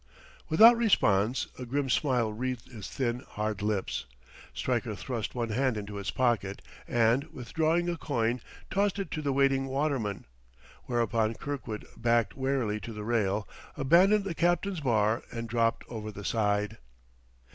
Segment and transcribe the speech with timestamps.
[0.49, 4.05] Without response, a grim smile wreathing his thin, hard lips,
[4.51, 8.41] Stryker thrust one hand into his pocket, and withdrawing a coin,
[8.71, 10.25] tossed it to the waiting waterman.
[10.85, 16.25] Whereupon Kirkwood backed warily to the rail, abandoned the capstan bar and dropped over the
[16.25, 16.79] side.